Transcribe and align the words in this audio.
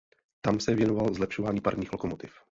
Tam 0.41 0.59
se 0.59 0.75
věnoval 0.75 1.13
zlepšování 1.13 1.61
parních 1.61 1.91
lokomotiv. 1.91 2.33